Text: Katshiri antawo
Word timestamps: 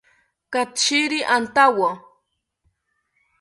Katshiri 0.53 1.19
antawo 1.35 1.89